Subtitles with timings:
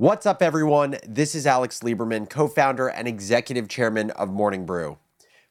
[0.00, 0.96] What's up, everyone?
[1.06, 4.96] This is Alex Lieberman, co founder and executive chairman of Morning Brew.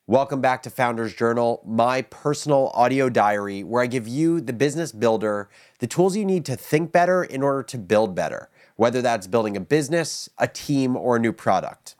[0.07, 4.91] Welcome back to Founders Journal, my personal audio diary where I give you, the business
[4.91, 9.27] builder, the tools you need to think better in order to build better, whether that's
[9.27, 11.95] building a business, a team, or a new product.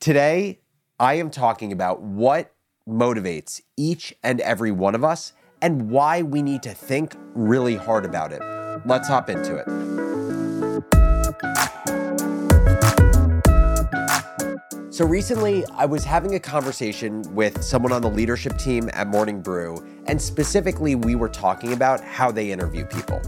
[0.00, 0.58] Today,
[0.98, 2.52] I am talking about what
[2.88, 8.04] motivates each and every one of us and why we need to think really hard
[8.04, 8.42] about it.
[8.86, 9.95] Let's hop into it.
[14.96, 19.42] So recently, I was having a conversation with someone on the leadership team at Morning
[19.42, 23.20] Brew, and specifically, we were talking about how they interview people.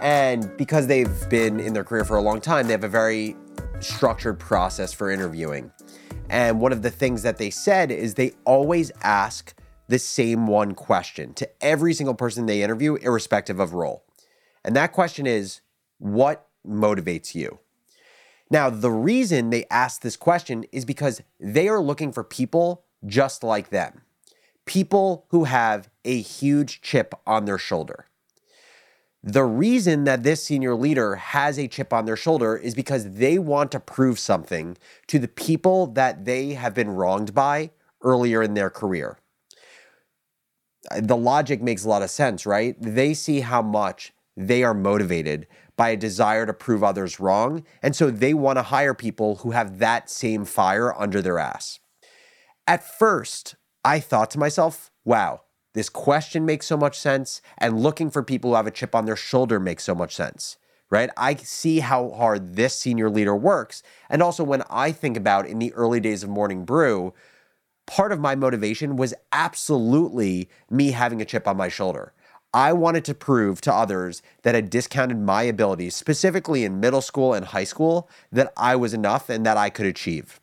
[0.00, 3.36] And because they've been in their career for a long time, they have a very
[3.80, 5.70] structured process for interviewing.
[6.30, 9.52] And one of the things that they said is they always ask
[9.88, 14.04] the same one question to every single person they interview, irrespective of role.
[14.64, 15.60] And that question is,
[15.98, 17.58] What motivates you?
[18.50, 23.42] Now, the reason they ask this question is because they are looking for people just
[23.42, 24.02] like them,
[24.64, 28.06] people who have a huge chip on their shoulder.
[29.22, 33.38] The reason that this senior leader has a chip on their shoulder is because they
[33.38, 34.78] want to prove something
[35.08, 37.70] to the people that they have been wronged by
[38.02, 39.18] earlier in their career.
[40.96, 42.76] The logic makes a lot of sense, right?
[42.80, 45.48] They see how much they are motivated
[45.78, 47.64] by a desire to prove others wrong.
[47.82, 51.78] And so they want to hire people who have that same fire under their ass.
[52.66, 55.42] At first, I thought to myself, wow,
[55.74, 57.40] this question makes so much sense.
[57.56, 60.56] And looking for people who have a chip on their shoulder makes so much sense,
[60.90, 61.10] right?
[61.16, 63.82] I see how hard this senior leader works.
[64.10, 67.14] And also, when I think about in the early days of Morning Brew,
[67.86, 72.12] part of my motivation was absolutely me having a chip on my shoulder.
[72.54, 77.34] I wanted to prove to others that had discounted my abilities, specifically in middle school
[77.34, 80.40] and high school, that I was enough and that I could achieve.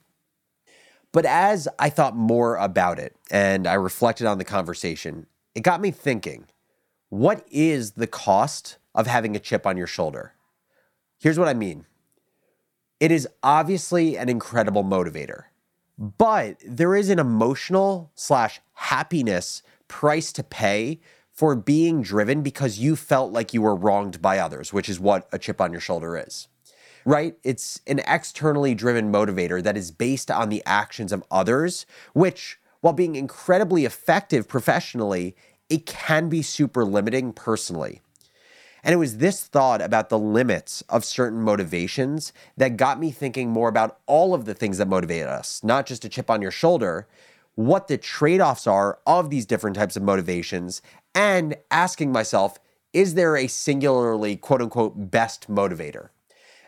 [1.11, 5.81] But as I thought more about it and I reflected on the conversation, it got
[5.81, 6.47] me thinking
[7.09, 10.33] what is the cost of having a chip on your shoulder?
[11.19, 11.85] Here's what I mean
[12.99, 15.45] it is obviously an incredible motivator,
[15.97, 20.99] but there is an emotional slash happiness price to pay
[21.35, 25.27] for being driven because you felt like you were wronged by others, which is what
[25.33, 26.47] a chip on your shoulder is.
[27.03, 27.35] Right?
[27.43, 32.93] It's an externally driven motivator that is based on the actions of others, which, while
[32.93, 35.35] being incredibly effective professionally,
[35.69, 38.01] it can be super limiting personally.
[38.81, 43.49] And it was this thought about the limits of certain motivations that got me thinking
[43.49, 46.51] more about all of the things that motivate us, not just a chip on your
[46.51, 47.07] shoulder,
[47.55, 50.81] what the trade offs are of these different types of motivations,
[51.13, 52.59] and asking myself,
[52.93, 56.09] is there a singularly quote unquote best motivator?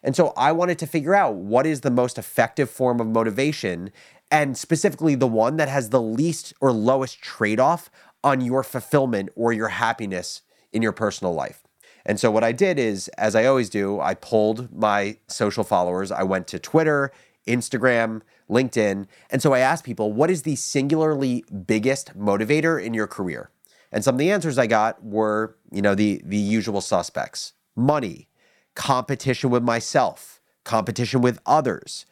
[0.04, 3.92] And so I wanted to figure out what is the most effective form of motivation,
[4.32, 7.90] and specifically the one that has the least or lowest trade off
[8.24, 11.64] on your fulfillment or your happiness in your personal life.
[12.06, 16.12] And so what I did is, as I always do, I pulled my social followers.
[16.12, 17.12] I went to Twitter,
[17.48, 19.08] Instagram, LinkedIn.
[19.30, 23.52] And so I asked people, what is the singularly biggest motivator in your career?
[23.92, 27.54] And some of the answers I got were, you know, the the usual suspects.
[27.76, 28.28] Money,
[28.76, 32.06] competition with myself, competition with others,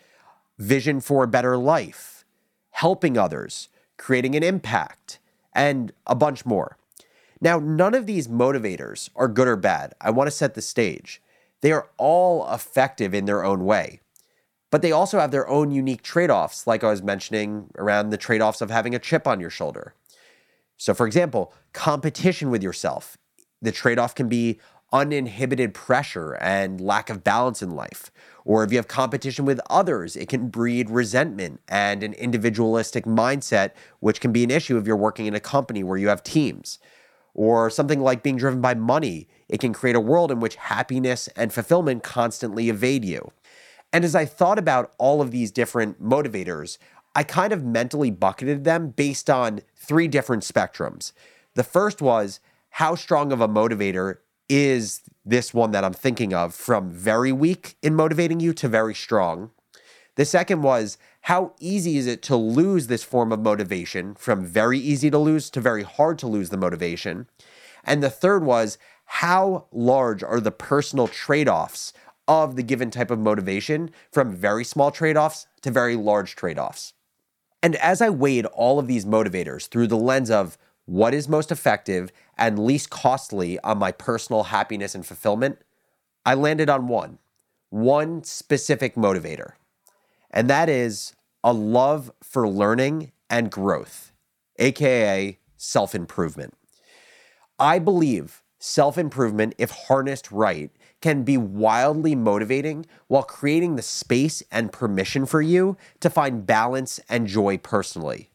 [0.58, 2.24] vision for a better life,
[2.72, 5.20] helping others, creating an impact,
[5.54, 6.78] and a bunch more.
[7.42, 9.94] Now, none of these motivators are good or bad.
[10.00, 11.22] I want to set the stage.
[11.62, 14.00] They are all effective in their own way
[14.76, 18.18] but they also have their own unique trade offs, like I was mentioning around the
[18.18, 19.94] trade offs of having a chip on your shoulder.
[20.76, 23.18] So, for example, competition with yourself.
[23.62, 24.60] The trade off can be
[24.92, 28.12] uninhibited pressure and lack of balance in life.
[28.44, 33.72] Or if you have competition with others, it can breed resentment and an individualistic mindset,
[34.02, 36.80] which can be an issue if you're working in a company where you have teams.
[37.34, 41.30] Or something like being driven by money, it can create a world in which happiness
[41.38, 43.32] and fulfillment constantly evade you.
[43.96, 46.78] And as I thought about all of these different motivators,
[47.16, 51.14] I kind of mentally bucketed them based on three different spectrums.
[51.54, 54.18] The first was how strong of a motivator
[54.50, 58.94] is this one that I'm thinking of from very weak in motivating you to very
[58.94, 59.52] strong.
[60.16, 64.78] The second was how easy is it to lose this form of motivation from very
[64.78, 67.28] easy to lose to very hard to lose the motivation.
[67.86, 71.94] And the third was how large are the personal trade offs
[72.28, 76.58] of the given type of motivation from very small trade offs to very large trade
[76.58, 76.94] offs.
[77.62, 81.52] And as I weighed all of these motivators through the lens of what is most
[81.52, 85.60] effective and least costly on my personal happiness and fulfillment,
[86.26, 87.20] I landed on one
[87.70, 89.54] one specific motivator,
[90.32, 91.14] and that is
[91.44, 94.14] a love for learning and growth,
[94.58, 96.54] AKA self improvement.
[97.60, 100.72] I believe self improvement, if harnessed right,
[101.06, 107.00] can be wildly motivating while creating the space and permission for you to find balance
[107.08, 108.32] and joy personally.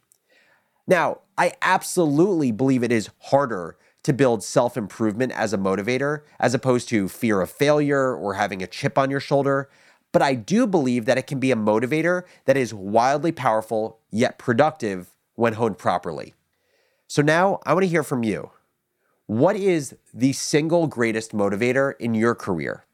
[0.87, 6.55] Now, I absolutely believe it is harder to build self improvement as a motivator as
[6.55, 9.69] opposed to fear of failure or having a chip on your shoulder.
[10.13, 14.39] But I do believe that it can be a motivator that is wildly powerful yet
[14.39, 16.35] productive when honed properly.
[17.09, 18.53] So now I want to hear from you.
[19.31, 22.85] What is the single greatest motivator in your career?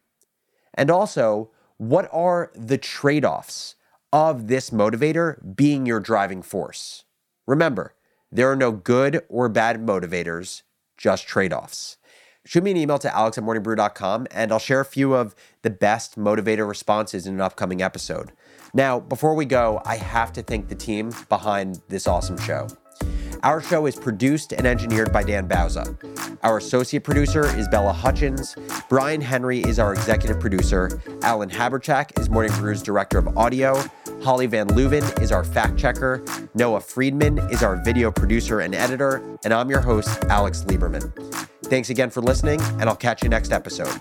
[0.75, 1.49] And also,
[1.79, 3.75] what are the trade offs
[4.13, 7.05] of this motivator being your driving force?
[7.47, 7.95] Remember,
[8.31, 10.61] there are no good or bad motivators,
[10.99, 11.97] just trade offs.
[12.45, 15.71] Shoot me an email to alex at morningbrew.com and I'll share a few of the
[15.71, 18.33] best motivator responses in an upcoming episode.
[18.75, 22.69] Now, before we go, I have to thank the team behind this awesome show.
[23.47, 25.87] Our show is produced and engineered by Dan Bauza.
[26.43, 28.57] Our associate producer is Bella Hutchins.
[28.89, 31.01] Brian Henry is our executive producer.
[31.23, 33.81] Alan Haburchak is Morning Brew's director of audio.
[34.21, 36.25] Holly Van Leuven is our fact checker.
[36.57, 39.23] Noah Friedman is our video producer and editor.
[39.45, 41.13] And I'm your host, Alex Lieberman.
[41.67, 44.01] Thanks again for listening, and I'll catch you next episode.